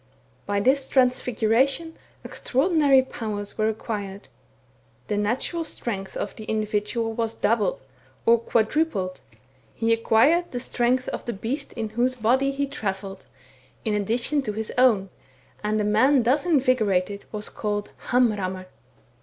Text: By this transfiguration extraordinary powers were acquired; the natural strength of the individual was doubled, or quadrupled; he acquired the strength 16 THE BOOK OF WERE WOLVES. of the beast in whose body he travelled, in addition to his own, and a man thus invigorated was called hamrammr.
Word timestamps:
By 0.47 0.59
this 0.59 0.89
transfiguration 0.89 1.95
extraordinary 2.23 3.03
powers 3.03 3.55
were 3.59 3.69
acquired; 3.69 4.29
the 5.09 5.15
natural 5.15 5.63
strength 5.63 6.17
of 6.17 6.35
the 6.35 6.45
individual 6.45 7.13
was 7.13 7.35
doubled, 7.35 7.83
or 8.25 8.39
quadrupled; 8.39 9.21
he 9.75 9.93
acquired 9.93 10.49
the 10.53 10.59
strength 10.59 11.03
16 11.03 11.05
THE 11.05 11.13
BOOK 11.13 11.19
OF 11.19 11.19
WERE 11.19 11.19
WOLVES. 11.19 11.21
of 11.21 11.25
the 11.27 11.47
beast 11.47 11.73
in 11.73 11.89
whose 11.89 12.15
body 12.15 12.49
he 12.51 12.65
travelled, 12.65 13.25
in 13.85 13.93
addition 13.93 14.41
to 14.41 14.53
his 14.53 14.73
own, 14.75 15.11
and 15.63 15.79
a 15.79 15.83
man 15.83 16.23
thus 16.23 16.47
invigorated 16.47 17.25
was 17.31 17.49
called 17.49 17.91
hamrammr. 18.07 18.65